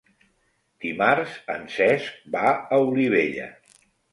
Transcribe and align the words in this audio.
Dimarts 0.85 1.35
en 1.57 1.67
Cesc 1.75 2.17
va 2.37 2.55
a 2.73 2.81
Olivella. 2.89 3.51